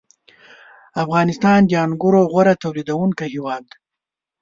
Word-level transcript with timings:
•افغانستان 1.03 1.59
د 1.65 1.71
انګورو 1.85 2.21
غوره 2.31 2.53
تولیدوونکی 2.63 3.25
هېواد 3.33 3.63
دی. 3.71 3.77